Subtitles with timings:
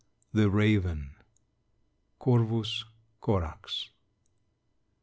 [0.39, 1.11] ]THE RAVEN.
[2.19, 2.85] (_Corvus
[3.21, 3.89] Corax.